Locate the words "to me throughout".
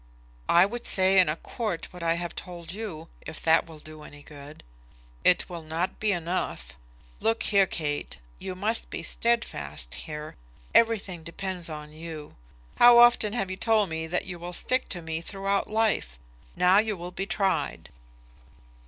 14.89-15.69